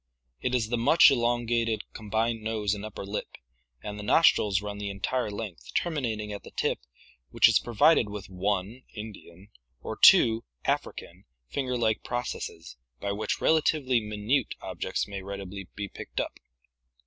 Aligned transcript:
It 0.41 0.55
is 0.55 0.69
the 0.69 0.79
much 0.79 1.11
elongated 1.11 1.83
combined 1.93 2.41
nose 2.41 2.73
and 2.73 2.83
upper 2.83 3.05
lip, 3.05 3.37
and 3.83 3.99
the 3.99 4.03
nostrils 4.03 4.59
run 4.59 4.79
the 4.79 4.89
entire 4.89 5.29
length, 5.29 5.75
terminating 5.75 6.33
at 6.33 6.41
the 6.41 6.49
tip, 6.49 6.79
which 7.29 7.47
is 7.47 7.59
provided 7.59 8.09
with 8.09 8.27
one 8.27 8.81
(Indian) 8.95 9.49
or 9.79 9.95
two 9.95 10.43
(African) 10.65 11.25
finger 11.49 11.77
like 11.77 12.01
processes 12.03 12.77
by 12.99 13.11
which 13.11 13.39
relatively 13.39 13.99
minute 13.99 14.55
objects 14.59 15.07
may 15.07 15.21
readily 15.21 15.67
be 15.75 15.87
picked 15.87 16.19
up. 16.19 16.39